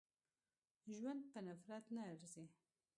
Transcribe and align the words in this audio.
ژوند 0.95 1.21
په 1.31 1.39
نفرت 1.47 1.85
نه 1.95 2.01
ارزي. 2.11 2.45